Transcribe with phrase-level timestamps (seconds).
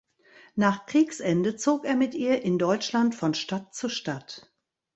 [0.55, 4.51] Nach Kriegsende zog er mit ihr in Deutschland von Stadt zu Stadt.